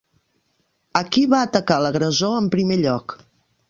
[1.01, 3.21] A qui va atacar l'agressor en primer lloc?